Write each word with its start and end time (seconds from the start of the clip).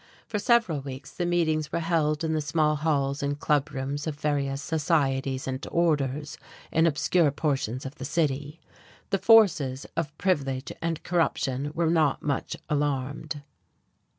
For 0.25 0.39
several 0.39 0.79
weeks 0.79 1.11
the 1.11 1.27
meetings 1.27 1.71
were 1.71 1.77
held 1.77 2.23
in 2.23 2.33
the 2.33 2.41
small 2.41 2.75
halls 2.75 3.21
and 3.21 3.39
club 3.39 3.69
rooms 3.71 4.07
of 4.07 4.19
various 4.19 4.59
societies 4.59 5.47
and 5.47 5.63
orders 5.71 6.39
in 6.71 6.87
obscure 6.87 7.29
portions 7.29 7.85
of 7.85 7.93
the 7.93 8.03
city. 8.05 8.59
The 9.11 9.19
forces 9.19 9.85
of 9.95 10.17
"privilege 10.17 10.71
and 10.81 11.03
corruption" 11.03 11.71
were 11.75 11.91
not 11.91 12.23
much 12.23 12.55
alarmed. 12.67 13.43